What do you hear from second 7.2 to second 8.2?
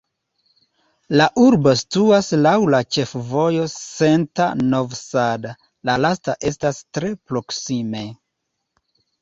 proksime.